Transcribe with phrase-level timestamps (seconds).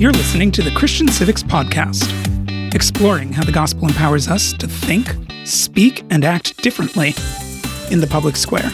[0.00, 2.08] You're listening to the Christian Civics Podcast,
[2.74, 5.14] exploring how the gospel empowers us to think,
[5.44, 7.08] speak, and act differently
[7.90, 8.72] in the public square.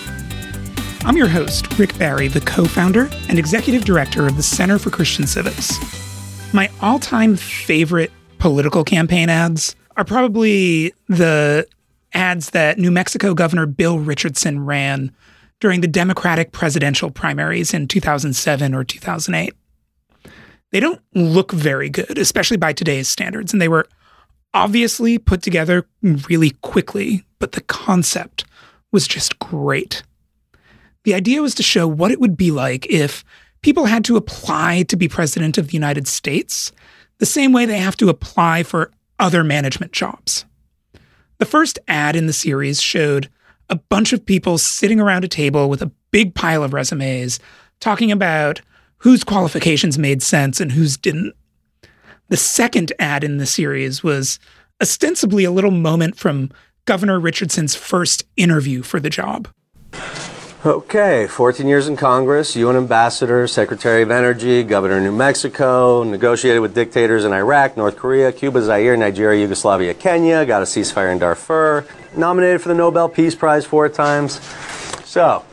[1.00, 4.90] I'm your host, Rick Barry, the co founder and executive director of the Center for
[4.90, 5.74] Christian Civics.
[6.54, 11.66] My all time favorite political campaign ads are probably the
[12.14, 15.10] ads that New Mexico Governor Bill Richardson ran
[15.58, 19.56] during the Democratic presidential primaries in 2007 or 2008
[20.72, 23.52] they don't look very good, especially by today's standards.
[23.52, 23.86] And they were
[24.54, 28.44] obviously put together really quickly, but the concept
[28.92, 30.02] was just great.
[31.04, 33.24] The idea was to show what it would be like if
[33.62, 36.72] people had to apply to be president of the United States
[37.18, 40.44] the same way they have to apply for other management jobs.
[41.38, 43.28] The first ad in the series showed
[43.68, 47.40] a bunch of people sitting around a table with a big pile of resumes
[47.80, 48.60] talking about
[49.06, 51.32] whose qualifications made sense and whose didn't.
[52.28, 54.40] The second ad in the series was
[54.82, 56.50] ostensibly a little moment from
[56.86, 59.46] Governor Richardson's first interview for the job.
[60.64, 66.60] Okay, 14 years in Congress, UN ambassador, Secretary of Energy, Governor of New Mexico, negotiated
[66.60, 71.20] with dictators in Iraq, North Korea, Cuba, Zaire, Nigeria, Yugoslavia, Kenya, got a ceasefire in
[71.20, 74.40] Darfur, nominated for the Nobel Peace Prize four times.
[75.04, 75.44] So,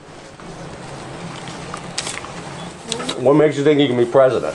[3.24, 4.54] What makes you think you can be president?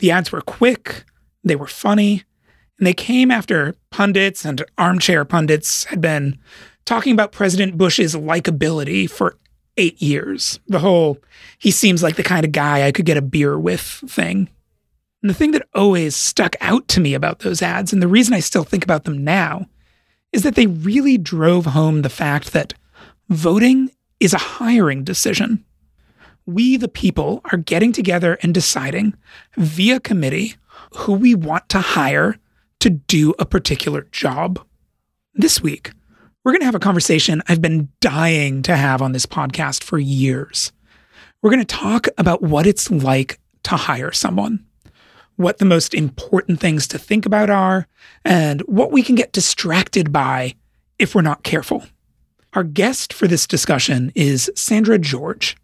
[0.00, 1.04] The ads were quick,
[1.44, 2.24] they were funny,
[2.78, 6.36] and they came after pundits and armchair pundits had been
[6.84, 9.36] talking about President Bush's likability for
[9.76, 10.58] eight years.
[10.66, 11.18] The whole,
[11.58, 14.48] he seems like the kind of guy I could get a beer with thing.
[15.22, 18.34] And the thing that always stuck out to me about those ads, and the reason
[18.34, 19.68] I still think about them now,
[20.32, 22.74] is that they really drove home the fact that
[23.28, 25.64] voting is a hiring decision
[26.48, 29.14] we, the people, are getting together and deciding
[29.58, 30.56] via committee
[30.96, 32.38] who we want to hire
[32.80, 34.58] to do a particular job.
[35.34, 35.92] This week,
[36.42, 39.98] we're going to have a conversation I've been dying to have on this podcast for
[39.98, 40.72] years.
[41.42, 44.64] We're going to talk about what it's like to hire someone,
[45.36, 47.86] what the most important things to think about are,
[48.24, 50.54] and what we can get distracted by
[50.98, 51.84] if we're not careful.
[52.54, 55.54] Our guest for this discussion is Sandra George.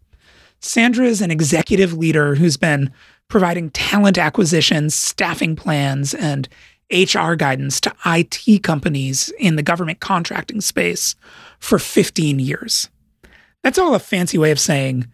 [0.65, 2.91] Sandra is an executive leader who's been
[3.27, 6.49] providing talent acquisition, staffing plans, and
[6.91, 11.15] HR guidance to IT companies in the government contracting space
[11.59, 12.89] for 15 years.
[13.63, 15.07] That's all a fancy way of saying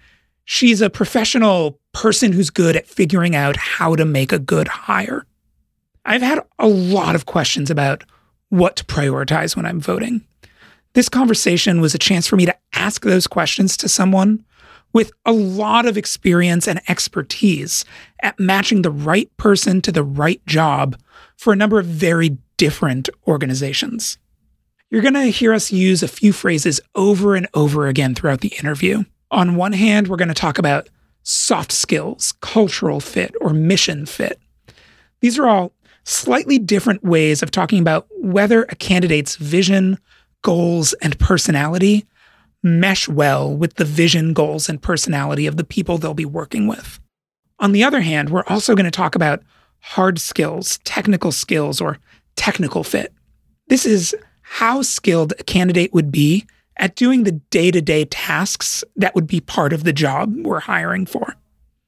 [0.46, 5.26] she's a professional person who's good at figuring out how to make a good hire.
[6.06, 8.06] I've had a lot of questions about
[8.48, 10.22] what to prioritize when I'm voting.
[10.94, 14.46] This conversation was a chance for me to ask those questions to someone
[14.94, 17.86] with a lot of experience and expertise
[18.22, 21.00] at matching the right person to the right job
[21.38, 24.18] for a number of very different organizations.
[24.90, 28.54] You're going to hear us use a few phrases over and over again throughout the
[28.60, 29.06] interview.
[29.32, 30.90] On one hand, we're going to talk about
[31.24, 34.40] soft skills, cultural fit, or mission fit.
[35.22, 35.72] These are all
[36.04, 39.98] slightly different ways of talking about whether a candidate's vision,
[40.42, 42.06] goals, and personality
[42.64, 47.00] mesh well with the vision, goals, and personality of the people they'll be working with.
[47.60, 49.44] On the other hand, we're also going to talk about
[49.80, 51.98] hard skills, technical skills, or
[52.36, 53.14] technical fit.
[53.68, 56.46] This is how skilled a candidate would be
[56.78, 60.60] at doing the day to day tasks that would be part of the job we're
[60.60, 61.36] hiring for.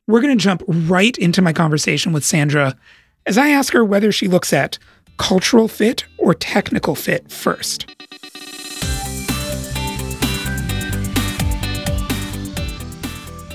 [0.07, 2.75] We're going to jump right into my conversation with Sandra
[3.25, 4.77] as I ask her whether she looks at
[5.17, 7.89] cultural fit or technical fit first.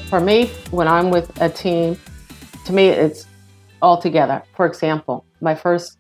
[0.08, 1.98] For me, when I'm with a team,
[2.64, 3.26] to me, it's
[3.82, 4.42] all together.
[4.56, 5.98] For example, my first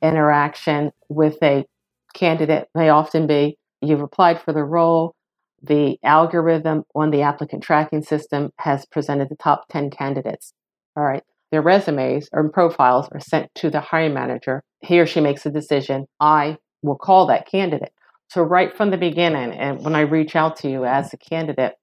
[0.00, 1.66] interaction with a
[2.14, 5.14] candidate may often be you've applied for the role,
[5.62, 10.54] the algorithm on the applicant tracking system has presented the top 10 candidates.
[10.96, 11.22] All right.
[11.52, 14.62] Their resumes or profiles are sent to the hiring manager.
[14.80, 16.06] He or she makes a decision.
[16.18, 17.92] I will call that candidate.
[18.28, 21.74] So, right from the beginning, and when I reach out to you as a candidate,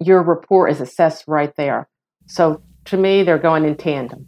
[0.00, 1.88] your report is assessed right there.
[2.26, 4.26] So to me, they're going in tandem.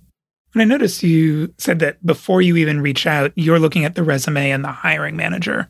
[0.55, 4.03] And I noticed you said that before you even reach out, you're looking at the
[4.03, 5.69] resume and the hiring manager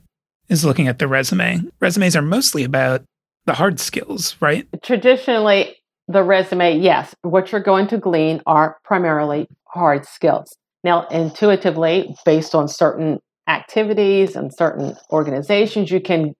[0.48, 1.60] is looking at the resume.
[1.80, 3.04] Resumes are mostly about
[3.46, 4.66] the hard skills, right?
[4.82, 5.76] Traditionally,
[6.08, 10.56] the resume, yes, what you're going to glean are primarily hard skills.
[10.84, 16.34] Now, intuitively, based on certain activities and certain organizations, you can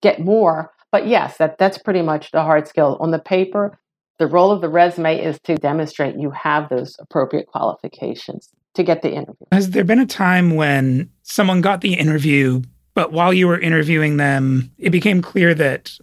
[0.00, 2.96] get more but yes, that, that's pretty much the hard skill.
[3.00, 3.78] On the paper,
[4.20, 9.00] The role of the resume is to demonstrate you have those appropriate qualifications to get
[9.00, 9.46] the interview.
[9.50, 12.60] Has there been a time when someone got the interview,
[12.92, 15.96] but while you were interviewing them, it became clear that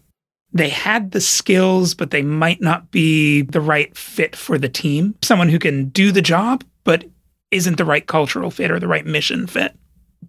[0.51, 5.13] they had the skills, but they might not be the right fit for the team?
[5.21, 7.05] Someone who can do the job, but
[7.51, 9.77] isn't the right cultural fit or the right mission fit.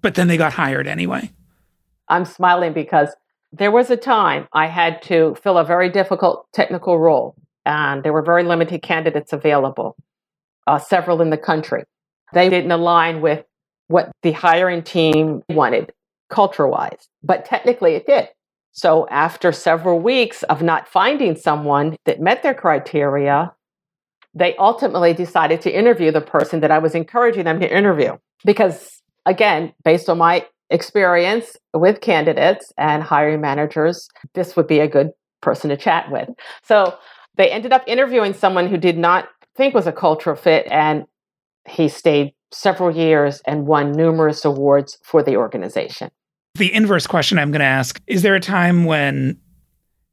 [0.03, 1.33] But then they got hired anyway.
[2.09, 3.09] I'm smiling because
[3.53, 7.35] there was a time I had to fill a very difficult technical role,
[7.65, 9.97] and there were very limited candidates available,
[10.67, 11.85] uh, several in the country.
[12.33, 13.45] They didn't align with
[13.89, 15.93] what the hiring team wanted
[16.29, 18.29] culture wise, but technically it did.
[18.73, 23.53] So, after several weeks of not finding someone that met their criteria,
[24.35, 28.19] they ultimately decided to interview the person that I was encouraging them to interview.
[28.45, 34.89] Because, again, based on my experience with candidates and hiring managers, this would be a
[34.89, 35.11] good
[35.41, 36.29] person to chat with.
[36.63, 36.97] So
[37.37, 41.05] they ended up interviewing someone who did not think was a cultural fit, and
[41.69, 46.11] he stayed several years and won numerous awards for the organization.
[46.55, 49.39] The inverse question I'm going to ask is there a time when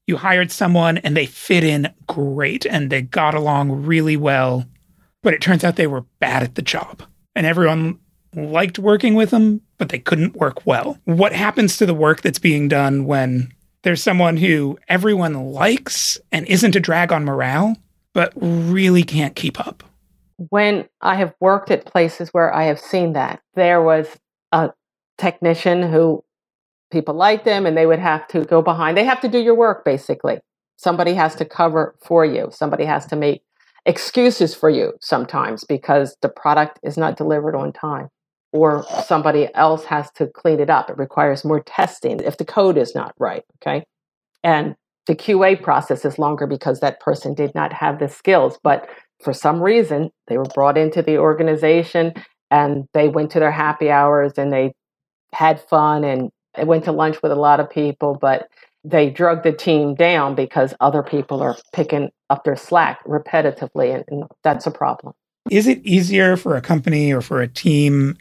[0.06, 4.66] you hired someone and they fit in great and they got along really well,
[5.24, 7.02] but it turns out they were bad at the job
[7.36, 8.00] and everyone
[8.36, 10.98] liked working with them, but they couldn't work well.
[11.06, 13.54] What happens to the work that's being done when
[13.84, 17.76] there's someone who everyone likes and isn't a drag on morale,
[18.14, 19.84] but really can't keep up?
[20.50, 24.08] When I have worked at places where I have seen that, there was
[24.52, 24.72] a
[25.18, 26.24] technician who
[26.92, 28.98] people liked them and they would have to go behind.
[28.98, 30.40] They have to do your work basically.
[30.78, 32.50] Somebody has to cover for you.
[32.52, 33.44] Somebody has to make
[33.86, 38.10] excuses for you sometimes because the product is not delivered on time
[38.56, 40.90] or somebody else has to clean it up.
[40.90, 43.44] It requires more testing if the code is not right.
[43.58, 43.84] Okay.
[44.44, 44.76] And
[45.08, 48.58] the QA process is longer because that person did not have the skills.
[48.64, 48.88] But
[49.22, 52.14] for some reason, they were brought into the organization
[52.50, 54.74] and they went to their happy hours and they
[55.34, 56.30] had fun and
[56.64, 58.18] went to lunch with a lot of people.
[58.20, 58.48] But
[58.86, 63.94] they drug the team down because other people are picking up their slack repetitively.
[63.94, 65.14] And, and that's a problem.
[65.52, 68.18] Is it easier for a company or for a team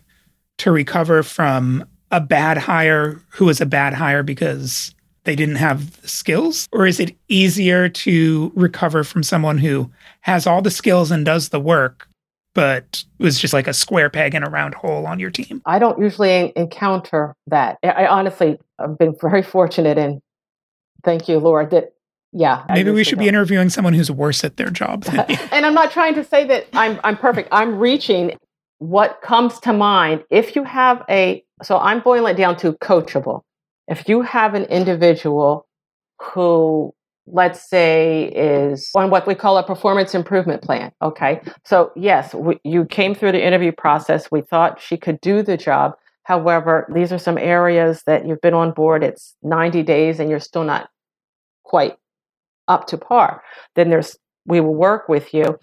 [0.58, 6.00] to recover from a bad hire who was a bad hire because they didn't have
[6.02, 6.68] the skills?
[6.72, 9.90] Or is it easier to recover from someone who
[10.20, 12.08] has all the skills and does the work,
[12.54, 15.62] but was just like a square peg in a round hole on your team?
[15.66, 17.78] I don't usually encounter that.
[17.82, 20.20] I honestly, I've been very fortunate and
[21.02, 21.90] thank you, Lord, that
[22.36, 22.64] yeah.
[22.68, 25.04] Maybe we should be interviewing someone who's worse at their job.
[25.52, 27.48] and I'm not trying to say that I'm I'm perfect.
[27.52, 28.36] I'm reaching
[28.84, 33.40] what comes to mind if you have a so i'm boiling it down to coachable.
[33.88, 35.66] If you have an individual
[36.20, 36.94] who
[37.26, 41.40] let's say is on what we call a performance improvement plan okay?
[41.64, 44.30] So yes we, you came through the interview process.
[44.30, 45.94] We thought she could do the job.
[46.24, 49.02] However these are some areas that you've been on board.
[49.02, 50.90] It's 90 days and you're still not
[51.62, 51.96] quite
[52.68, 53.42] up to par.
[53.76, 55.58] Then there's we will work with you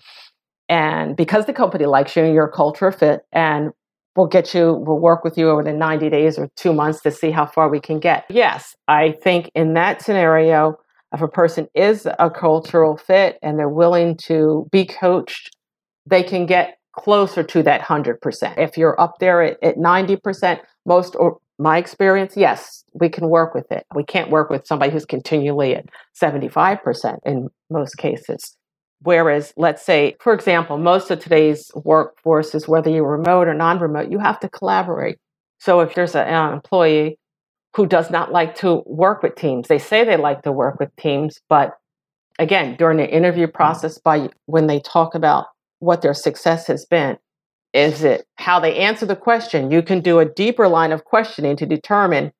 [0.71, 3.71] and because the company likes you, you're a culture fit, and
[4.15, 7.11] we'll get you, we'll work with you over the 90 days or two months to
[7.11, 8.23] see how far we can get.
[8.29, 10.77] Yes, I think in that scenario,
[11.13, 15.49] if a person is a cultural fit and they're willing to be coached,
[16.05, 18.57] they can get closer to that 100%.
[18.57, 23.53] If you're up there at, at 90%, most or my experience, yes, we can work
[23.53, 23.85] with it.
[23.93, 25.85] We can't work with somebody who's continually at
[26.21, 28.55] 75% in most cases.
[29.03, 33.79] Whereas, let's say, for example, most of today's workforce is whether you're remote or non
[33.79, 35.17] remote, you have to collaborate.
[35.59, 37.17] So if there's an employee
[37.75, 40.95] who does not like to work with teams, they say they like to work with
[40.97, 41.77] teams, but
[42.37, 43.53] again, during the interview hmm.
[43.53, 45.47] process, by when they talk about
[45.79, 47.17] what their success has been,
[47.73, 49.71] is it how they answer the question?
[49.71, 52.31] You can do a deeper line of questioning to determine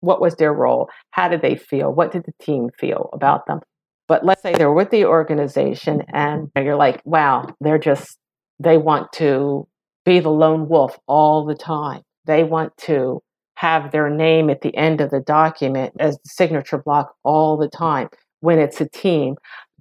[0.00, 3.60] what was their role, how did they feel, what did the team feel about them.
[4.08, 8.18] But let's say they're with the organization and you're like, wow, they're just,
[8.60, 9.66] they want to
[10.04, 12.02] be the lone wolf all the time.
[12.24, 13.22] They want to
[13.56, 17.68] have their name at the end of the document as the signature block all the
[17.68, 18.08] time
[18.40, 19.36] when it's a team.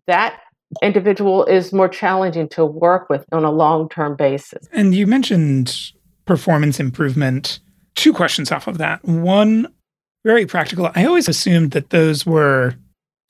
[0.07, 0.39] That
[0.81, 4.67] individual is more challenging to work with on a long term basis.
[4.71, 5.91] And you mentioned
[6.25, 7.59] performance improvement.
[7.95, 9.03] Two questions off of that.
[9.05, 9.67] One,
[10.25, 10.91] very practical.
[10.95, 12.75] I always assumed that those were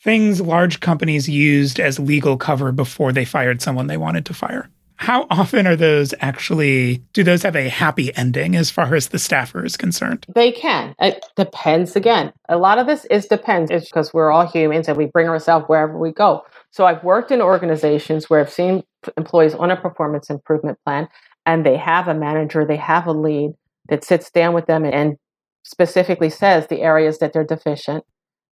[0.06, 4.70] things large companies used as legal cover before they fired someone they wanted to fire.
[4.98, 9.18] How often are those actually, do those have a happy ending as far as the
[9.18, 10.28] staffer is concerned?
[10.34, 10.94] They can.
[11.00, 12.32] It depends again.
[12.48, 15.66] A lot of this is depends it's because we're all humans and we bring ourselves
[15.68, 16.46] wherever we go.
[16.70, 18.84] So I've worked in organizations where I've seen
[19.18, 21.10] employees on a performance improvement plan
[21.48, 23.54] and they have a manager, they have a lead
[23.90, 25.18] that sits down with them and
[25.64, 28.06] specifically says the areas that they're deficient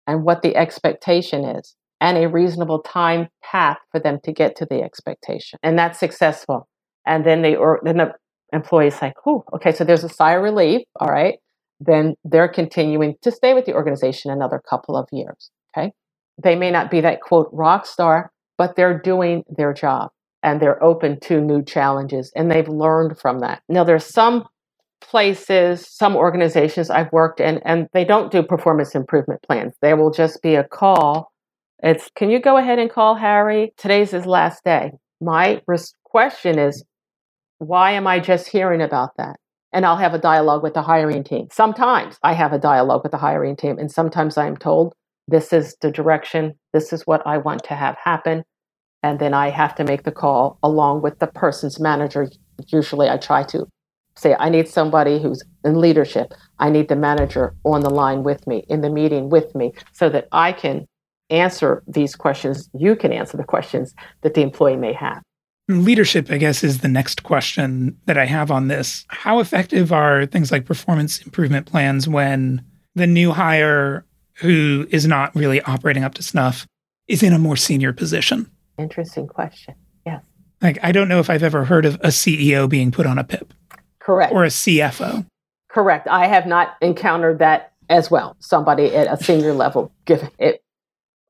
[0.07, 4.65] and what the expectation is and a reasonable time path for them to get to
[4.65, 5.59] the expectation.
[5.63, 6.67] And that's successful.
[7.05, 8.13] And then they or then the
[8.53, 10.81] employee's like, oh, okay, so there's a sigh of relief.
[10.99, 11.35] All right.
[11.79, 15.51] Then they're continuing to stay with the organization another couple of years.
[15.75, 15.91] Okay.
[16.41, 20.09] They may not be that quote rock star, but they're doing their job
[20.43, 23.61] and they're open to new challenges and they've learned from that.
[23.69, 24.45] Now there's some
[25.01, 29.73] places, some organizations I've worked in, and they don't do performance improvement plans.
[29.81, 31.31] There will just be a call
[31.81, 33.73] it's can you go ahead and call Harry?
[33.77, 34.91] Today's his last day.
[35.19, 36.83] My res- question is,
[37.57, 39.37] why am I just hearing about that?
[39.73, 41.47] And I'll have a dialogue with the hiring team.
[41.51, 44.93] Sometimes I have a dialogue with the hiring team, and sometimes I'm told
[45.27, 48.43] this is the direction, this is what I want to have happen.
[49.01, 52.29] And then I have to make the call along with the person's manager.
[52.67, 53.65] Usually I try to
[54.15, 56.33] say, I need somebody who's in leadership.
[56.59, 60.09] I need the manager on the line with me, in the meeting with me, so
[60.09, 60.87] that I can
[61.29, 65.21] answer these questions, you can answer the questions that the employee may have.
[65.69, 69.05] Leadership, I guess, is the next question that I have on this.
[69.07, 72.63] How effective are things like performance improvement plans when
[72.95, 76.67] the new hire who is not really operating up to snuff
[77.07, 78.51] is in a more senior position?
[78.77, 79.75] Interesting question.
[80.05, 80.21] Yes.
[80.61, 83.23] Like, I don't know if I've ever heard of a CEO being put on a
[83.23, 83.53] PIP.
[84.01, 84.33] Correct.
[84.33, 85.25] Or a CFO.
[85.69, 86.07] Correct.
[86.07, 88.35] I have not encountered that as well.
[88.39, 90.61] Somebody at a senior level given it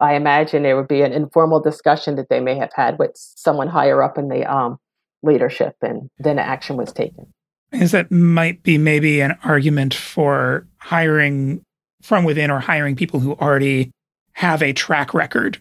[0.01, 3.67] I imagine there would be an informal discussion that they may have had with someone
[3.67, 4.79] higher up in the um,
[5.21, 7.27] leadership, and then action was taken.
[7.71, 11.61] Is that might be maybe an argument for hiring
[12.01, 13.91] from within or hiring people who already
[14.33, 15.59] have a track record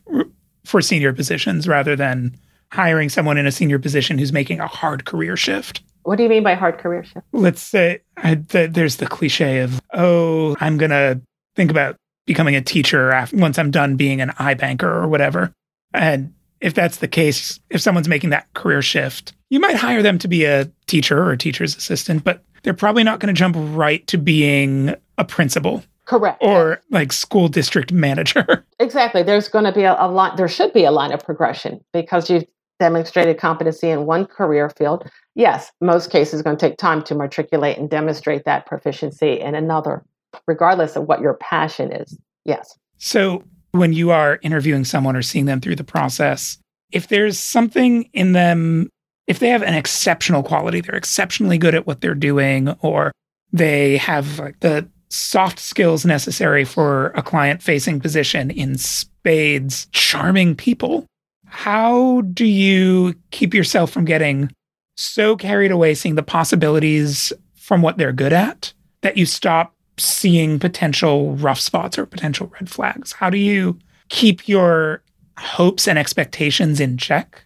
[0.64, 2.34] for senior positions rather than
[2.72, 5.82] hiring someone in a senior position who's making a hard career shift.
[6.02, 7.26] What do you mean by hard career shift?
[7.32, 11.20] Let's say I, the, there's the cliche of, oh, I'm going to
[11.56, 15.52] think about becoming a teacher after, once I'm done being an iBanker or whatever.
[15.92, 20.18] And if that's the case, if someone's making that career shift, you might hire them
[20.18, 23.56] to be a teacher or a teacher's assistant, but they're probably not going to jump
[23.58, 25.82] right to being a principal.
[26.04, 26.42] Correct.
[26.42, 28.64] Or like school district manager.
[28.80, 29.22] Exactly.
[29.22, 32.30] There's going to be a, a line, there should be a line of progression because
[32.30, 32.46] you've
[32.80, 35.08] demonstrated competency in one career field.
[35.36, 40.02] Yes, most cases going to take time to matriculate and demonstrate that proficiency in another
[40.46, 42.18] regardless of what your passion is.
[42.44, 42.76] Yes.
[42.98, 46.58] So when you are interviewing someone or seeing them through the process,
[46.92, 48.88] if there's something in them,
[49.26, 53.12] if they have an exceptional quality, they're exceptionally good at what they're doing, or
[53.52, 61.06] they have the soft skills necessary for a client facing position in spades, charming people.
[61.50, 64.50] How do you keep yourself from getting
[64.96, 70.58] so carried away seeing the possibilities from what they're good at that you stop seeing
[70.58, 73.12] potential rough spots or potential red flags?
[73.12, 73.78] How do you
[74.08, 75.02] keep your
[75.38, 77.44] hopes and expectations in check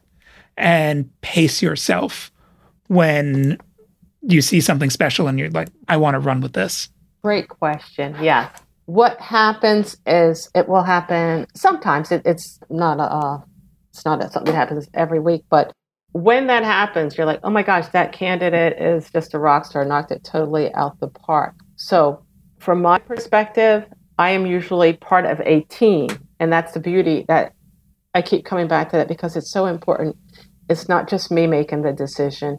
[0.57, 2.31] and pace yourself
[2.89, 3.59] when
[4.23, 6.89] you see something special and you're like, I want to run with this?
[7.23, 8.17] Great question.
[8.23, 8.51] Yeah.
[8.87, 12.13] What happens is it will happen sometimes.
[12.13, 13.43] It, it's not a,
[13.95, 15.73] it's not something that happens every week, but
[16.11, 19.85] when that happens, you're like, oh my gosh, that candidate is just a rock star,
[19.85, 21.55] knocked it totally out the park.
[21.77, 22.25] So
[22.59, 23.85] from my perspective,
[24.19, 26.09] I am usually part of a team.
[26.41, 27.53] And that's the beauty that
[28.15, 30.17] I keep coming back to that because it's so important.
[30.69, 32.59] It's not just me making the decision,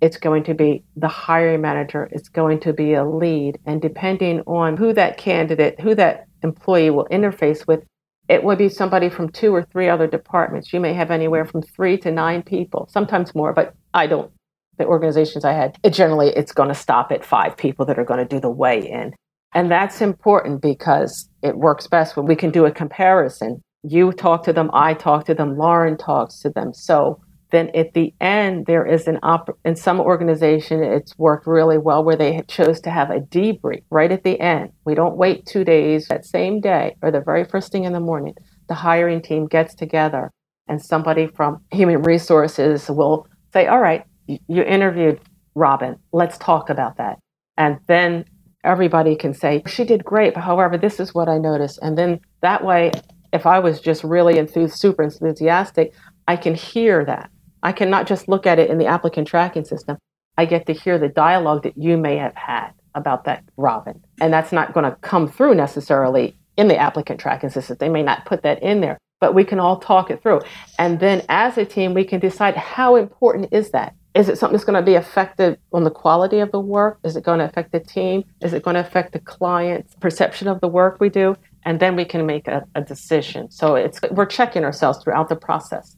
[0.00, 3.58] it's going to be the hiring manager, it's going to be a lead.
[3.66, 7.84] And depending on who that candidate, who that employee will interface with,
[8.30, 10.72] it would be somebody from two or three other departments.
[10.72, 14.30] You may have anywhere from three to nine people, sometimes more, but I don't.
[14.78, 18.04] The organizations I had, it generally it's going to stop at five people that are
[18.04, 19.14] going to do the weigh in.
[19.52, 23.60] And that's important because it works best when we can do a comparison.
[23.82, 26.72] You talk to them, I talk to them, Lauren talks to them.
[26.72, 31.78] So then at the end, there is an op in some organization, it's worked really
[31.78, 34.72] well where they chose to have a debrief right at the end.
[34.84, 38.00] We don't wait two days, that same day or the very first thing in the
[38.00, 38.34] morning.
[38.68, 40.30] The hiring team gets together
[40.68, 45.20] and somebody from human resources will say, All right, you interviewed
[45.54, 47.18] Robin, let's talk about that.
[47.56, 48.24] And then
[48.64, 51.78] everybody can say, she did great, but however, this is what I noticed.
[51.82, 52.92] And then that way,
[53.32, 54.34] if I was just really
[54.68, 55.94] super enthusiastic,
[56.26, 57.30] I can hear that.
[57.62, 59.98] I cannot just look at it in the applicant tracking system.
[60.36, 64.02] I get to hear the dialogue that you may have had about that Robin.
[64.20, 67.76] And that's not going to come through necessarily in the applicant tracking system.
[67.78, 70.40] They may not put that in there, but we can all talk it through.
[70.78, 73.94] And then as a team, we can decide how important is that?
[74.14, 76.98] Is it something that's going to be effective on the quality of the work?
[77.04, 78.24] Is it going to affect the team?
[78.40, 81.36] Is it going to affect the client's perception of the work we do?
[81.64, 83.50] And then we can make a, a decision.
[83.50, 85.96] So it's we're checking ourselves throughout the process.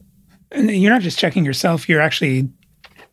[0.53, 2.49] And you're not just checking yourself, you're actually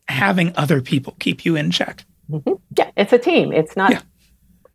[0.07, 2.05] having other people keep you in check.
[2.29, 2.53] Mm-hmm.
[2.77, 3.51] Yeah, it's a team.
[3.51, 4.01] It's not yeah.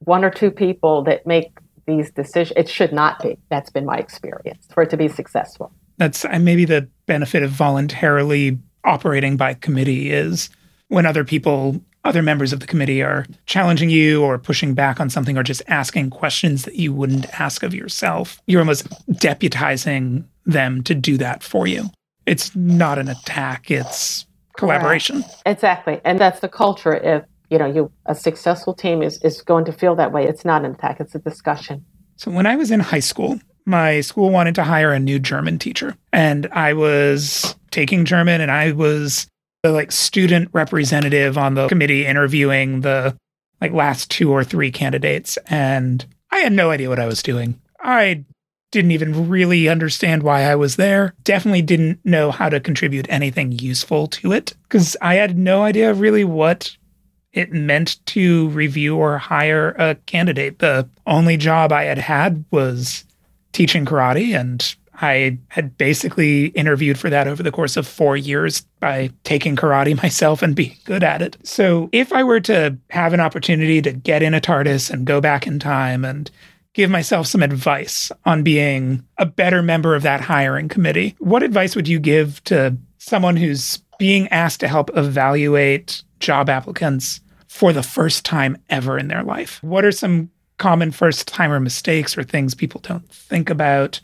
[0.00, 2.56] one or two people that make these decisions.
[2.56, 3.38] It should not be.
[3.48, 5.72] That's been my experience for it to be successful.
[5.98, 10.50] That's maybe the benefit of voluntarily operating by committee is
[10.88, 15.10] when other people, other members of the committee are challenging you or pushing back on
[15.10, 18.40] something or just asking questions that you wouldn't ask of yourself.
[18.46, 21.90] You're almost deputizing them to do that for you.
[22.26, 25.22] It's not an attack, it's collaboration.
[25.22, 25.42] Correct.
[25.46, 26.00] Exactly.
[26.04, 26.94] And that's the culture.
[26.94, 30.26] If you know, you a successful team is, is going to feel that way.
[30.26, 31.84] It's not an attack, it's a discussion.
[32.16, 35.58] So when I was in high school, my school wanted to hire a new German
[35.58, 35.96] teacher.
[36.12, 39.26] And I was taking German and I was
[39.62, 43.16] the like student representative on the committee interviewing the
[43.60, 45.36] like last two or three candidates.
[45.48, 47.60] And I had no idea what I was doing.
[47.80, 48.24] I
[48.70, 51.14] didn't even really understand why I was there.
[51.24, 55.94] Definitely didn't know how to contribute anything useful to it because I had no idea
[55.94, 56.76] really what
[57.32, 60.58] it meant to review or hire a candidate.
[60.58, 63.04] The only job I had had was
[63.52, 68.62] teaching karate, and I had basically interviewed for that over the course of four years
[68.80, 71.36] by taking karate myself and being good at it.
[71.42, 75.20] So, if I were to have an opportunity to get in a TARDIS and go
[75.20, 76.30] back in time and
[76.76, 81.74] give myself some advice on being a better member of that hiring committee, what advice
[81.74, 87.82] would you give to someone who's being asked to help evaluate job applicants for the
[87.82, 89.62] first time ever in their life.
[89.62, 93.98] What are some common first timer mistakes or things people don't think about?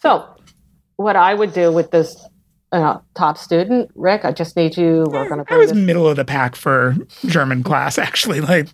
[0.00, 0.26] So,
[0.96, 2.16] what I would do with this
[2.72, 5.06] uh, top student, Rick, I just need you.
[5.08, 5.52] We're going to.
[5.52, 5.78] I was this.
[5.78, 6.96] middle of the pack for
[7.26, 8.40] German class, actually.
[8.40, 8.68] Like,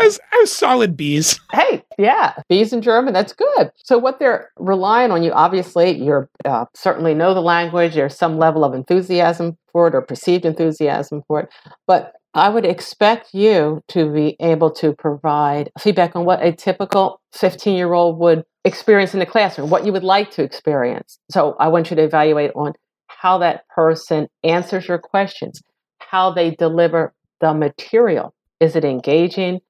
[0.00, 1.38] I was, I was solid B's.
[1.52, 3.14] Hey, yeah, B's in German.
[3.14, 3.70] That's good.
[3.76, 7.94] So, what they're relying on you, obviously, you uh, certainly know the language.
[7.94, 11.48] There's some level of enthusiasm for it or perceived enthusiasm for it,
[11.86, 17.22] but I would expect you to be able to provide feedback on what a typical
[17.32, 21.18] 15 year old would experience in the classroom, what you would like to experience.
[21.30, 22.74] So I want you to evaluate on
[23.06, 25.62] how that person answers your questions,
[25.98, 28.34] how they deliver the material.
[28.60, 29.60] Is it engaging?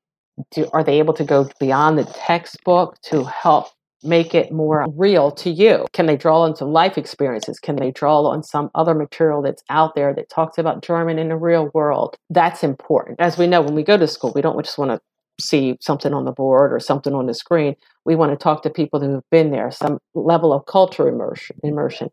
[0.53, 3.69] Do, are they able to go beyond the textbook to help
[4.03, 5.87] make it more real to you?
[5.93, 7.59] Can they draw on some life experiences?
[7.59, 11.29] Can they draw on some other material that's out there that talks about German in
[11.29, 12.17] the real world?
[12.31, 13.21] That's important.
[13.21, 15.01] As we know, when we go to school, we don't just want to
[15.41, 17.75] see something on the board or something on the screen.
[18.05, 21.57] We want to talk to people who have been there, some level of culture immersion.
[21.63, 22.09] immersion.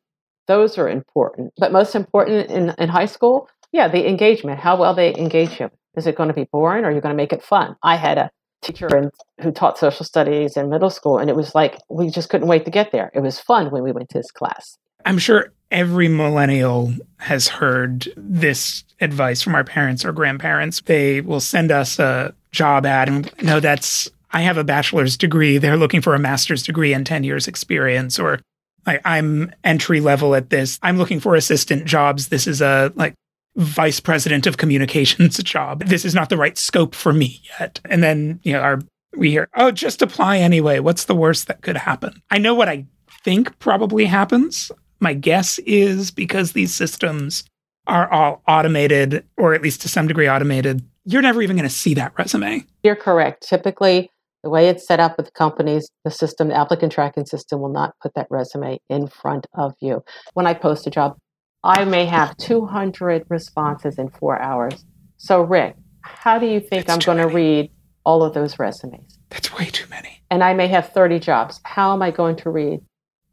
[0.47, 1.53] Those are important.
[1.57, 5.69] But most important in, in high school, yeah, the engagement, how well they engage you.
[5.95, 7.75] Is it going to be boring or are you going to make it fun?
[7.83, 11.53] I had a teacher and who taught social studies in middle school and it was
[11.53, 13.11] like we just couldn't wait to get there.
[13.13, 14.77] It was fun when we went to his class.
[15.05, 20.81] I'm sure every millennial has heard this advice from our parents or grandparents.
[20.81, 25.57] They will send us a job ad and no that's i have a bachelor's degree.
[25.57, 28.39] They're looking for a master's degree and 10 years experience or
[28.85, 30.79] like i'm entry level at this.
[30.81, 32.29] I'm looking for assistant jobs.
[32.29, 33.13] This is a like
[33.55, 35.85] vice president of communications job.
[35.85, 37.79] This is not the right scope for me yet.
[37.85, 38.79] And then, you know, our
[39.15, 40.79] we hear, oh, just apply anyway.
[40.79, 42.21] What's the worst that could happen?
[42.31, 42.85] I know what I
[43.23, 44.71] think probably happens.
[44.99, 47.43] My guess is because these systems
[47.87, 51.75] are all automated, or at least to some degree automated, you're never even going to
[51.75, 52.65] see that resume.
[52.81, 53.47] You're correct.
[53.47, 54.09] Typically,
[54.43, 57.93] the way it's set up with companies, the system, the applicant tracking system will not
[58.01, 60.03] put that resume in front of you.
[60.33, 61.17] When I post a job,
[61.63, 64.85] I may have 200 responses in four hours.
[65.17, 67.71] So, Rick, how do you think That's I'm going to read
[68.03, 69.17] all of those resumes?
[69.29, 70.21] That's way too many.
[70.29, 71.61] And I may have 30 jobs.
[71.63, 72.81] How am I going to read?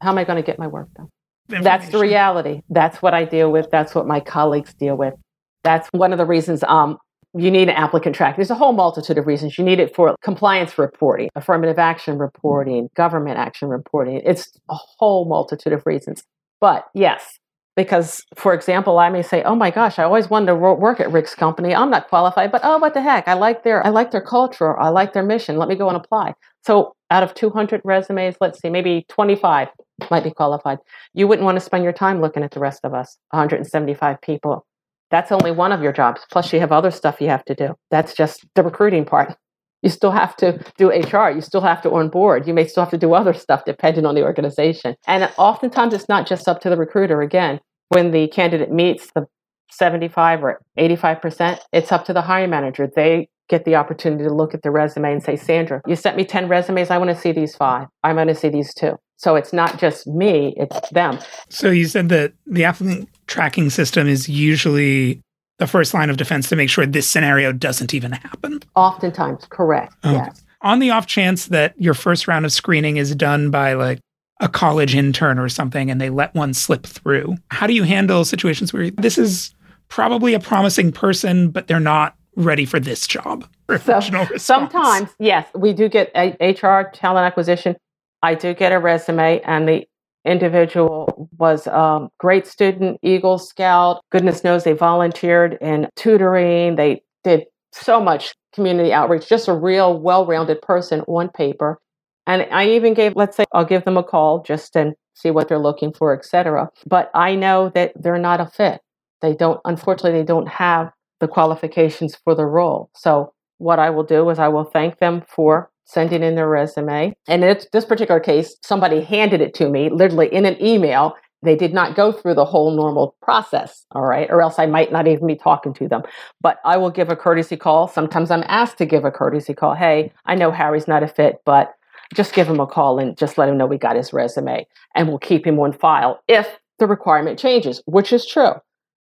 [0.01, 1.09] How am I going to get my work done?
[1.47, 2.61] That's the reality.
[2.69, 3.69] That's what I deal with.
[3.71, 5.15] That's what my colleagues deal with.
[5.63, 6.97] That's one of the reasons um,
[7.33, 8.35] you need an applicant track.
[8.35, 9.57] There's a whole multitude of reasons.
[9.57, 14.21] You need it for compliance reporting, affirmative action reporting, government action reporting.
[14.25, 16.23] It's a whole multitude of reasons.
[16.59, 17.39] But yes,
[17.75, 21.11] because for example i may say oh my gosh i always wanted to work at
[21.11, 24.11] rick's company i'm not qualified but oh what the heck i like their i like
[24.11, 27.81] their culture i like their mission let me go and apply so out of 200
[27.83, 29.69] resumes let's see maybe 25
[30.09, 30.79] might be qualified
[31.13, 34.65] you wouldn't want to spend your time looking at the rest of us 175 people
[35.11, 36.21] That's only one of your jobs.
[36.31, 37.75] Plus, you have other stuff you have to do.
[37.91, 39.35] That's just the recruiting part.
[39.81, 41.29] You still have to do HR.
[41.29, 42.47] You still have to onboard.
[42.47, 44.95] You may still have to do other stuff depending on the organization.
[45.07, 47.21] And oftentimes, it's not just up to the recruiter.
[47.21, 49.25] Again, when the candidate meets the
[49.71, 52.89] 75 or 85%, it's up to the hiring manager.
[52.93, 56.25] They get the opportunity to look at the resume and say, Sandra, you sent me
[56.25, 56.89] 10 resumes.
[56.89, 57.87] I want to see these five.
[58.03, 58.97] I want to see these two.
[59.17, 61.19] So it's not just me, it's them.
[61.49, 65.21] So you said that the applicant tracking system is usually
[65.61, 68.59] the first line of defense to make sure this scenario doesn't even happen.
[68.75, 69.93] Oftentimes, correct.
[70.03, 70.15] Okay.
[70.15, 70.43] Yes.
[70.61, 73.99] On the off chance that your first round of screening is done by like
[74.39, 78.25] a college intern or something and they let one slip through, how do you handle
[78.25, 79.53] situations where this is
[79.87, 83.47] probably a promising person, but they're not ready for this job.
[83.85, 87.75] So sometimes, yes, we do get a HR talent acquisition.
[88.23, 89.87] I do get a resume, and the
[90.25, 94.03] individual was a um, great student, Eagle Scout.
[94.11, 96.75] Goodness knows they volunteered in tutoring.
[96.75, 101.79] They did so much community outreach, just a real well rounded person on paper.
[102.27, 105.47] And I even gave, let's say, I'll give them a call just and see what
[105.47, 106.69] they're looking for, etc.
[106.85, 108.81] But I know that they're not a fit.
[109.21, 112.89] They don't, unfortunately, they don't have the qualifications for the role.
[112.95, 117.13] So what I will do is I will thank them for sending in their resume.
[117.27, 121.15] And in this particular case, somebody handed it to me literally in an email.
[121.43, 124.91] They did not go through the whole normal process, all right, or else I might
[124.91, 126.03] not even be talking to them.
[126.39, 127.87] But I will give a courtesy call.
[127.87, 129.73] Sometimes I'm asked to give a courtesy call.
[129.73, 131.73] Hey, I know Harry's not a fit, but
[132.13, 135.07] just give him a call and just let him know we got his resume and
[135.07, 138.53] we'll keep him on file if the requirement changes, which is true.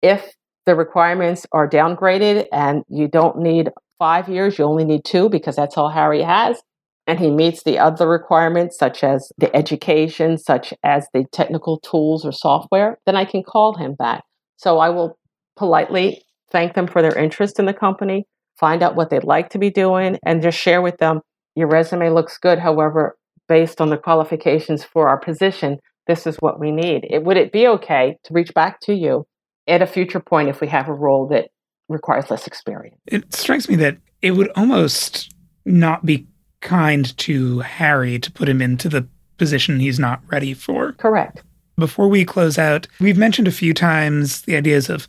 [0.02, 0.34] If
[0.66, 5.56] the requirements are downgraded and you don't need five years, you only need two because
[5.56, 6.62] that's all Harry has.
[7.06, 12.24] And he meets the other requirements, such as the education, such as the technical tools
[12.24, 14.24] or software, then I can call him back.
[14.56, 15.18] So I will
[15.56, 18.26] politely thank them for their interest in the company,
[18.58, 21.20] find out what they'd like to be doing, and just share with them
[21.54, 22.58] your resume looks good.
[22.58, 23.16] However,
[23.48, 27.06] based on the qualifications for our position, this is what we need.
[27.10, 29.26] It, would it be okay to reach back to you
[29.66, 31.48] at a future point if we have a role that
[31.88, 32.98] requires less experience.
[33.06, 36.26] It strikes me that it would almost not be
[36.64, 39.06] kind to Harry to put him into the
[39.38, 40.92] position he's not ready for.
[40.94, 41.42] Correct.
[41.76, 45.06] Before we close out, we've mentioned a few times the ideas of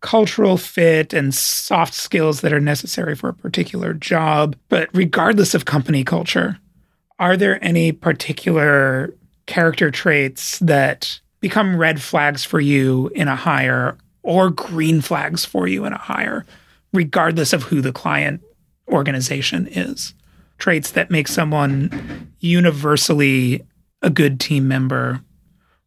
[0.00, 4.54] cultural fit and soft skills that are necessary for a particular job.
[4.68, 6.58] But regardless of company culture,
[7.18, 9.12] are there any particular
[9.46, 15.66] character traits that become red flags for you in a hire or green flags for
[15.66, 16.44] you in a hire,
[16.92, 18.42] regardless of who the client
[18.88, 20.14] organization is.
[20.58, 23.64] Traits that make someone universally
[24.02, 25.20] a good team member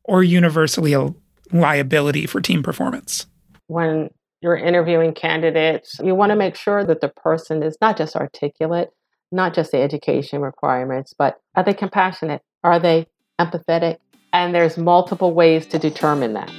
[0.04, 1.14] or universally a
[1.52, 3.26] liability for team performance.
[3.68, 4.10] When
[4.42, 8.90] you're interviewing candidates, you want to make sure that the person is not just articulate,
[9.32, 12.42] not just the education requirements, but are they compassionate?
[12.64, 13.08] Are they
[13.40, 13.98] empathetic?
[14.34, 16.50] And there's multiple ways to determine that.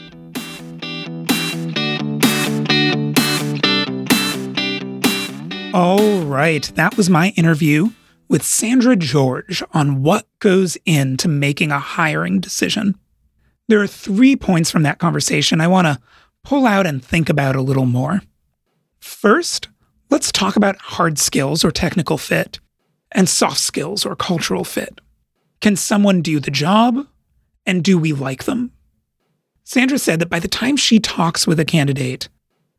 [5.75, 7.91] All right, that was my interview
[8.29, 12.95] with Sandra George on what goes into making a hiring decision.
[13.69, 15.99] There are three points from that conversation I want to
[16.45, 18.23] pull out and think about a little more.
[18.99, 19.69] First,
[20.11, 22.61] let's talk about hard skills or technical fit
[23.13, 25.01] and soft skills or cultural fit.
[25.61, 27.07] Can someone do the job
[27.65, 28.73] and do we like them?
[29.65, 32.29] Sandra said that by the time she talks with a candidate,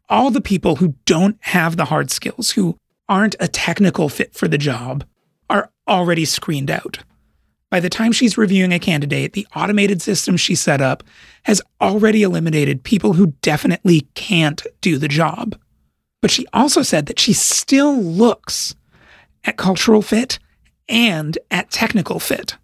[0.10, 2.78] all the people who don't have the hard skills, who
[3.08, 5.06] aren't a technical fit for the job,
[5.54, 6.98] are already screened out.
[7.70, 11.04] By the time she's reviewing a candidate, the automated system she set up
[11.44, 15.58] has already eliminated people who definitely can't do the job.
[16.22, 18.76] But she also said that she still looks
[19.44, 20.40] at cultural fit
[20.90, 22.58] and at technical fit.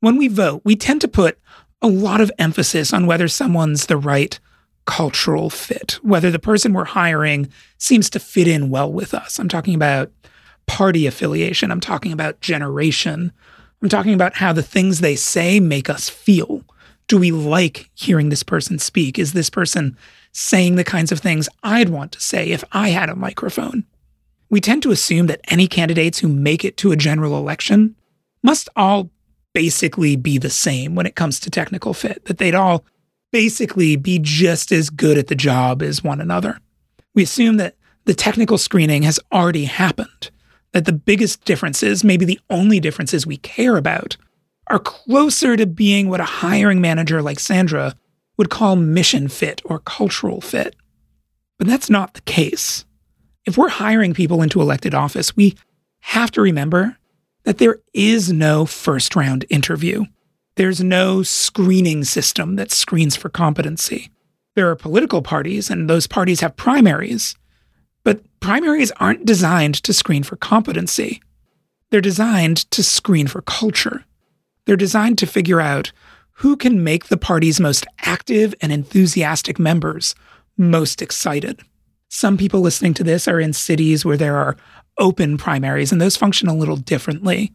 [0.00, 1.38] When we vote, we tend to put
[1.80, 4.38] a lot of emphasis on whether someone's the right
[4.86, 9.38] cultural fit, whether the person we're hiring seems to fit in well with us.
[9.38, 10.10] I'm talking about
[10.66, 13.32] party affiliation, I'm talking about generation,
[13.82, 16.64] I'm talking about how the things they say make us feel.
[17.08, 19.18] Do we like hearing this person speak?
[19.18, 19.96] Is this person
[20.32, 23.84] saying the kinds of things I'd want to say if I had a microphone?
[24.50, 27.96] We tend to assume that any candidates who make it to a general election
[28.42, 29.10] must all
[29.52, 32.84] basically be the same when it comes to technical fit, that they'd all
[33.32, 36.58] basically be just as good at the job as one another.
[37.14, 40.30] We assume that the technical screening has already happened,
[40.72, 44.16] that the biggest differences, maybe the only differences we care about,
[44.68, 47.94] are closer to being what a hiring manager like Sandra
[48.38, 50.74] would call mission fit or cultural fit.
[51.58, 52.84] But that's not the case.
[53.44, 55.56] If we're hiring people into elected office, we
[56.00, 56.96] have to remember
[57.44, 60.04] that there is no first round interview.
[60.56, 64.10] There's no screening system that screens for competency.
[64.54, 67.34] There are political parties, and those parties have primaries,
[68.04, 71.22] but primaries aren't designed to screen for competency.
[71.90, 74.04] They're designed to screen for culture.
[74.64, 75.92] They're designed to figure out
[76.36, 80.14] who can make the party's most active and enthusiastic members
[80.56, 81.60] most excited.
[82.08, 84.56] Some people listening to this are in cities where there are
[84.98, 87.52] open primaries, and those function a little differently.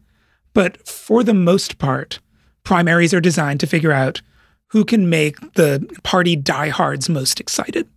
[0.54, 2.18] But for the most part,
[2.64, 4.20] primaries are designed to figure out
[4.68, 7.88] who can make the party diehards most excited.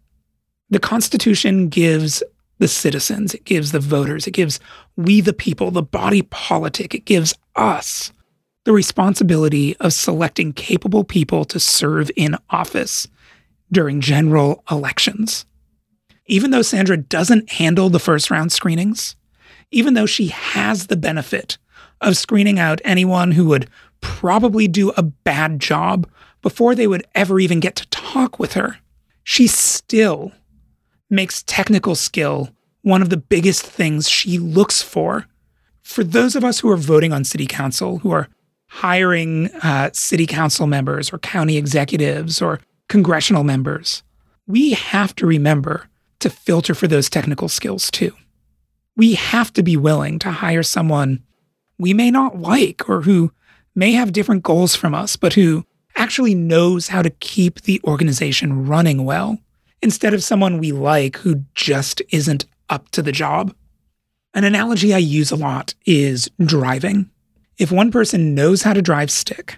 [0.70, 2.24] The Constitution gives
[2.62, 4.60] the citizens, it gives the voters, it gives
[4.96, 8.14] we the people, the body politic, it gives us
[8.66, 13.08] the responsibility of selecting capable people to serve in office
[13.72, 15.48] during general elections.
[16.28, 19.16] Even though Sandra doesn't handle the first round screenings,
[19.72, 21.58] even though she has the benefit
[22.00, 23.68] of screening out anyone who would
[24.02, 26.08] probably do a bad job
[26.44, 28.78] before they would ever even get to talk with her,
[29.24, 30.32] she still
[31.12, 32.50] makes technical skill
[32.82, 35.28] one of the biggest things she looks for.
[35.84, 38.30] For those of us who are voting on city council, who are
[38.68, 44.02] hiring uh, city council members or county executives or congressional members,
[44.48, 48.14] we have to remember to filter for those technical skills too.
[48.96, 51.24] We have to be willing to hire someone
[51.78, 53.32] we may not like or who
[53.76, 58.68] may have different goals from us, but who actually knows how to keep the organization
[58.68, 59.40] running well
[59.82, 63.54] instead of someone we like who just isn't up to the job.
[64.34, 67.10] An analogy I use a lot is driving.
[67.58, 69.58] If one person knows how to drive stick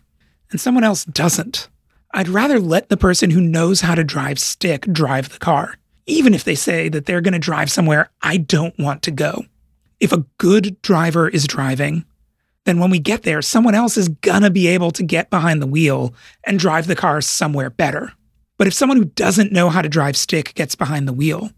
[0.52, 1.70] and someone else doesn't,
[2.14, 6.34] I'd rather let the person who knows how to drive stick drive the car, even
[6.34, 9.46] if they say that they're going to drive somewhere I don't want to go.
[10.00, 12.06] If a good driver is driving,
[12.66, 15.68] then when we get there, someone else is gonna be able to get behind the
[15.68, 18.14] wheel and drive the car somewhere better.
[18.64, 21.52] But if someone who doesn't know how to drive stick gets behind the wheel,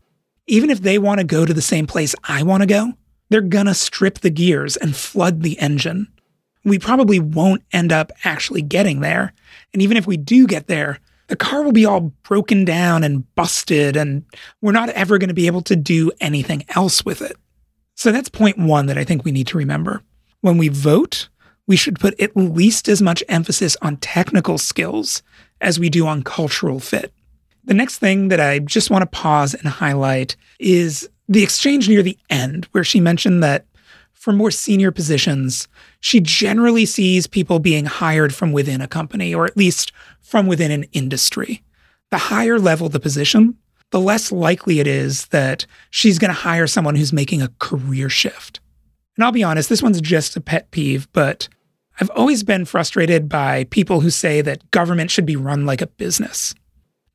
[0.48, 2.94] even if they wanna go to the same place I wanna go,
[3.30, 6.08] they're gonna strip the gears and flood the engine.
[6.64, 9.34] We probably won't end up actually getting there.
[9.72, 13.36] And even if we do get there, the car will be all broken down and
[13.36, 14.26] busted, and
[14.60, 17.38] we're not ever going to be able to do anything else with it.
[17.94, 20.02] So that's point one that I think we need to remember
[20.42, 21.30] when we vote,
[21.68, 25.22] we should put at least as much emphasis on technical skills
[25.62, 27.14] as we do on cultural fit.
[27.64, 32.04] The next thing that I just want to pause and highlight is the exchange near
[32.04, 33.66] the end, where she mentioned that
[34.14, 35.68] for more senior positions,
[36.00, 39.92] she generally sees people being hired from within a company, or at least
[40.22, 41.64] from within an industry.
[42.12, 43.58] The higher level the position,
[43.92, 48.10] the less likely it is that she's going to hire someone who's making a career
[48.10, 48.60] shift.
[49.16, 51.48] And I'll be honest, this one's just a pet peeve, but
[52.00, 55.88] I've always been frustrated by people who say that government should be run like a
[55.88, 56.54] business.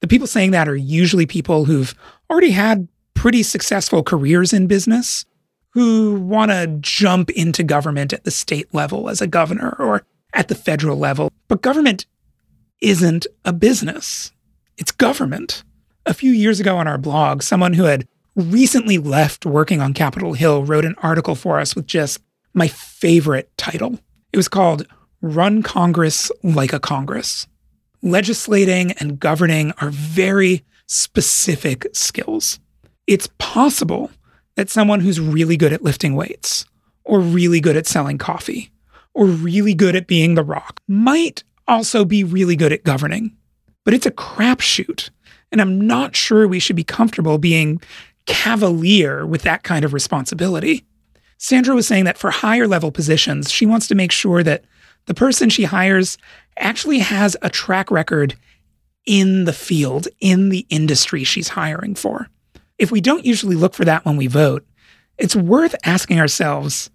[0.00, 1.94] The people saying that are usually people who've
[2.30, 5.26] already had pretty successful careers in business
[5.70, 10.48] who want to jump into government at the state level as a governor or at
[10.48, 11.30] the federal level.
[11.48, 12.06] But government
[12.80, 14.32] isn't a business,
[14.78, 15.62] it's government.
[16.06, 20.32] A few years ago on our blog, someone who had recently left working on Capitol
[20.32, 22.20] Hill wrote an article for us with just
[22.54, 23.98] my favorite title.
[24.32, 24.86] It was called
[25.20, 27.46] Run Congress Like a Congress.
[28.02, 32.60] Legislating and governing are very specific skills.
[33.06, 34.10] It's possible
[34.54, 36.64] that someone who's really good at lifting weights,
[37.04, 38.70] or really good at selling coffee,
[39.14, 43.36] or really good at being the rock might also be really good at governing.
[43.84, 45.10] But it's a crapshoot.
[45.50, 47.80] And I'm not sure we should be comfortable being
[48.26, 50.84] cavalier with that kind of responsibility.
[51.42, 54.62] Sandra was saying that for higher level positions, she wants to make sure that
[55.06, 56.18] the person she hires
[56.58, 58.36] actually has a track record
[59.06, 62.28] in the field, in the industry she's hiring for.
[62.76, 64.66] If we don't usually look for that when we vote,
[65.16, 66.90] it's worth asking ourselves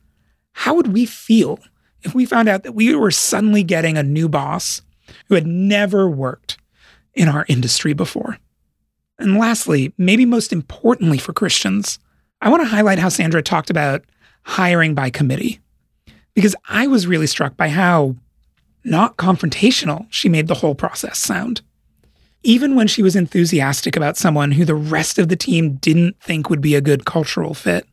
[0.52, 1.60] how would we feel
[2.04, 4.84] if we found out that we were suddenly getting a new boss
[5.28, 6.60] who had never worked
[7.16, 8.38] in our industry before?
[9.18, 11.98] And lastly, maybe most importantly for Christians,
[12.42, 14.06] I want to highlight how Sandra talked about
[14.46, 15.60] hiring by committee,
[16.34, 18.16] because I was really struck by how
[18.84, 21.62] not confrontational she made the whole process sound.
[22.44, 26.50] Even when she was enthusiastic about someone who the rest of the team didn't think
[26.50, 27.88] would be a good cultural fit,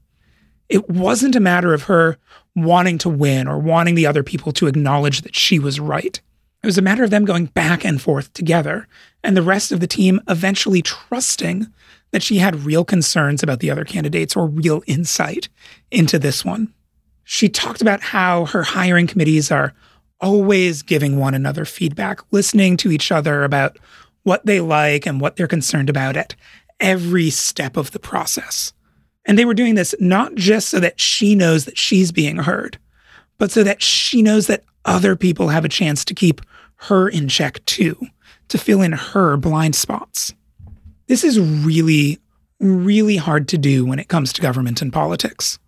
[0.68, 2.18] it wasn't a matter of her
[2.54, 6.20] wanting to win or wanting the other people to acknowledge that she was right.
[6.62, 8.86] It was a matter of them going back and forth together
[9.24, 11.66] and the rest of the team eventually trusting
[12.12, 15.48] that she had real concerns about the other candidates or real insight
[15.90, 16.72] into this one.
[17.24, 19.72] She talked about how her hiring committees are
[20.20, 23.78] always giving one another feedback, listening to each other about
[24.22, 26.34] what they like and what they're concerned about at
[26.78, 28.72] every step of the process.
[29.24, 32.78] And they were doing this not just so that she knows that she's being heard,
[33.38, 36.40] but so that she knows that other people have a chance to keep
[36.76, 37.96] her in check too,
[38.48, 40.34] to fill in her blind spots.
[41.12, 42.20] This is really,
[42.58, 45.58] really hard to do when it comes to government and politics.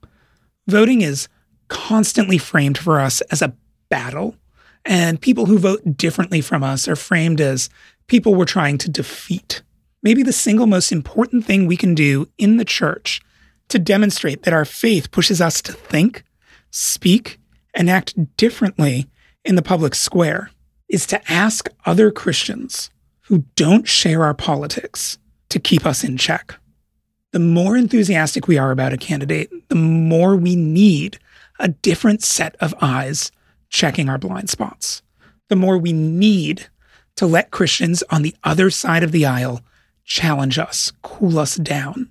[0.69, 1.29] Voting is
[1.69, 3.55] constantly framed for us as a
[3.91, 4.37] battle,
[4.87, 7.69] and people who vote differently from us are framed as
[8.07, 9.61] people we're trying to defeat.
[10.03, 13.21] Maybe the single most important thing we can do in the church
[13.69, 16.25] to demonstrate that our faith pushes us to think,
[16.71, 17.39] speak,
[17.75, 19.11] and act differently
[19.45, 20.51] in the public square
[20.89, 22.89] is to ask other Christians
[23.25, 25.19] who don't share our politics
[25.55, 26.57] to keep us in check.
[27.31, 31.17] The more enthusiastic we are about a candidate, the more we need
[31.61, 33.31] a different set of eyes
[33.69, 35.01] checking our blind spots.
[35.49, 36.67] The more we need
[37.15, 39.61] to let Christians on the other side of the aisle
[40.05, 42.11] challenge us, cool us down.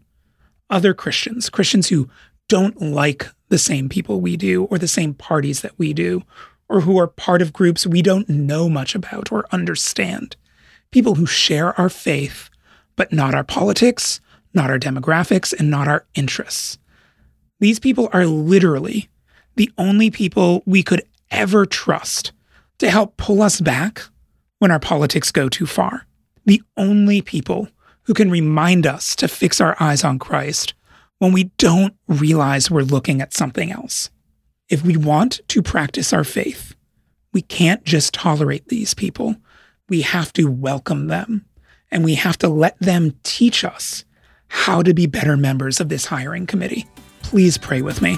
[0.70, 2.10] Other Christians, Christians who
[2.48, 6.24] don't like the same people we do or the same parties that we do,
[6.70, 10.38] or who are part of groups we don't know much about or understand.
[10.92, 12.50] People who share our faith,
[12.96, 14.20] but not our politics,
[14.54, 16.78] not our demographics, and not our interests.
[17.60, 19.10] These people are literally
[19.56, 22.32] the only people we could ever trust
[22.80, 24.02] to help pull us back
[24.60, 26.06] when our politics go too far.
[26.46, 27.70] The only people
[28.04, 30.74] who can remind us to fix our eyes on Christ
[31.20, 34.10] when we don't realize we're looking at something else.
[34.70, 36.76] If we want to practice our faith,
[37.32, 39.36] we can't just tolerate these people.
[39.88, 41.46] We have to welcome them
[41.94, 44.04] and we have to let them teach us
[44.48, 46.88] how to be better members of this hiring committee.
[47.22, 48.18] Please pray with me.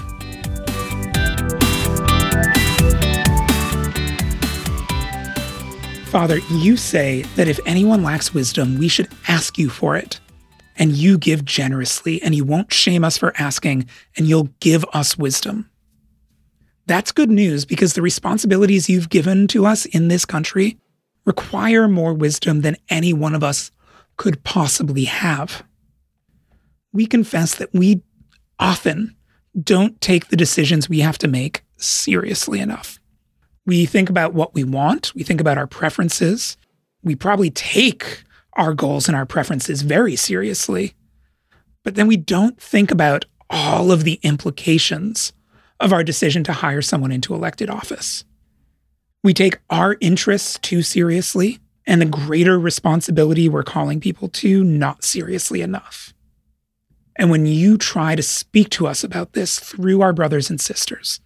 [6.10, 10.18] Father, you say that if anyone lacks wisdom, we should ask you for it.
[10.78, 15.16] And you give generously, and you won't shame us for asking, and you'll give us
[15.16, 15.70] wisdom.
[16.86, 20.78] That's good news because the responsibilities you've given to us in this country
[21.26, 23.70] require more wisdom than any one of us
[24.16, 25.62] could possibly have.
[26.92, 28.02] We confess that we
[28.58, 29.14] often
[29.62, 32.98] don't take the decisions we have to make seriously enough.
[33.66, 36.56] We think about what we want, we think about our preferences.
[37.02, 38.22] We probably take
[38.54, 40.94] our goals and our preferences very seriously.
[41.84, 45.32] But then we don't think about all of the implications
[45.78, 48.24] of our decision to hire someone into elected office.
[49.26, 55.02] We take our interests too seriously and the greater responsibility we're calling people to not
[55.02, 56.14] seriously enough.
[57.16, 61.18] And when you try to speak to us about this through our brothers and sisters,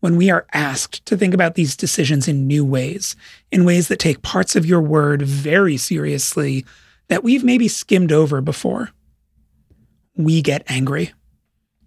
[0.00, 3.16] when we are asked to think about these decisions in new ways,
[3.50, 6.64] in ways that take parts of your word very seriously
[7.08, 8.92] that we've maybe skimmed over before,
[10.16, 11.12] we get angry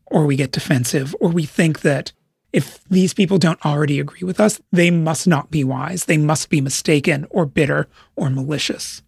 [0.06, 2.12] or we get defensive or we think that
[2.56, 6.06] if these people don't already agree with us, they must not be wise.
[6.06, 9.04] They must be mistaken or bitter or malicious.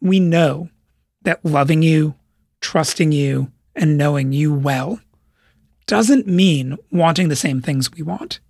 [0.00, 0.70] We know
[1.20, 2.14] that loving you,
[2.62, 4.98] trusting you, and knowing you well
[5.86, 8.40] doesn't mean wanting the same things we want.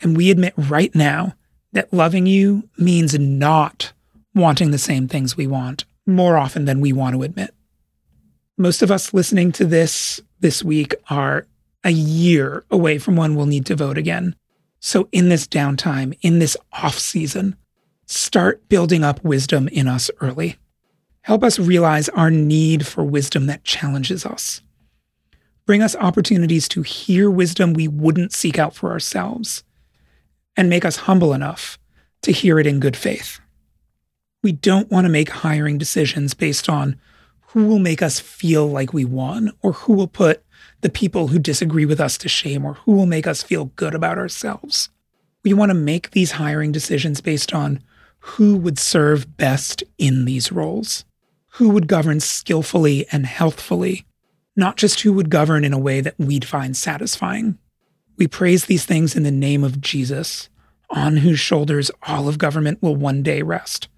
[0.00, 1.34] And we admit right now
[1.72, 3.92] that loving you means not
[4.36, 7.52] wanting the same things we want more often than we want to admit.
[8.56, 11.44] Most of us listening to this this week are
[11.88, 14.36] a year away from when we'll need to vote again.
[14.80, 17.56] So in this downtime, in this off season,
[18.06, 20.56] start building up wisdom in us early.
[21.22, 24.60] Help us realize our need for wisdom that challenges us
[25.68, 29.62] bring us opportunities to hear wisdom we wouldn't seek out for ourselves,
[30.56, 31.78] and make us humble enough
[32.22, 33.38] to hear it in good faith.
[34.42, 36.98] We don't want to make hiring decisions based on
[37.48, 40.42] who will make us feel like we won, or who will put
[40.80, 43.94] the people who disagree with us to shame, or who will make us feel good
[43.94, 44.90] about ourselves.
[45.42, 47.82] We want to make these hiring decisions based on
[48.20, 51.04] who would serve best in these roles,
[51.52, 54.04] who would govern skillfully and healthfully,
[54.56, 57.58] not just who would govern in a way that we'd find satisfying.
[58.16, 60.48] We praise these things in the name of Jesus,
[60.90, 63.88] on whose shoulders all of government will one day rest.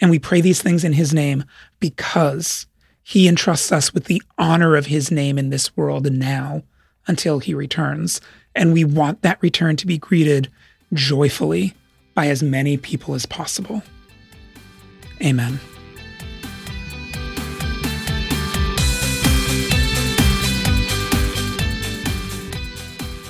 [0.00, 1.44] And we pray these things in his name
[1.80, 2.66] because
[3.06, 6.62] he entrusts us with the honor of his name in this world and now
[7.06, 8.18] until he returns.
[8.54, 10.50] And we want that return to be greeted
[10.94, 11.74] joyfully
[12.14, 13.82] by as many people as possible.
[15.22, 15.60] Amen.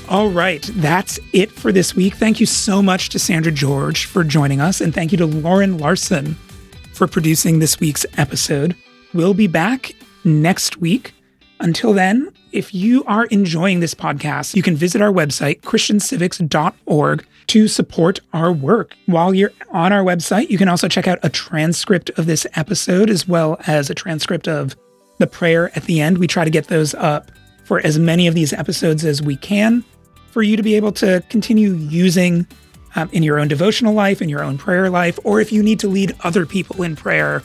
[0.09, 2.15] All right, that's it for this week.
[2.15, 5.79] Thank you so much to Sandra George for joining us, and thank you to Lauren
[5.79, 6.35] Larson
[6.93, 8.77] for producing this week's episode.
[9.15, 9.95] We'll be back
[10.25, 11.15] next week.
[11.61, 17.69] Until then, if you are enjoying this podcast, you can visit our website, christiancivics.org, to
[17.69, 18.97] support our work.
[19.07, 23.09] While you're on our website, you can also check out a transcript of this episode
[23.09, 24.77] as well as a transcript of
[25.19, 26.19] the prayer at the end.
[26.19, 27.31] We try to get those up
[27.65, 29.85] for as many of these episodes as we can
[30.33, 32.47] for you to be able to continue using
[32.97, 35.81] um, in your own devotional life, in your own prayer life, or if you need
[35.81, 37.43] to lead other people in prayer.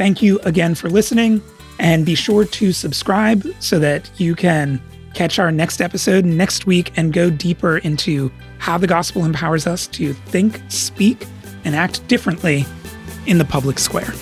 [0.00, 1.42] Thank you again for listening,
[1.78, 4.80] and be sure to subscribe so that you can
[5.12, 9.86] catch our next episode next week and go deeper into how the gospel empowers us
[9.88, 11.26] to think, speak,
[11.66, 12.64] and act differently
[13.26, 14.14] in the public square.